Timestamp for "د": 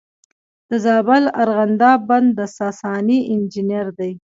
0.69-0.71, 2.37-2.39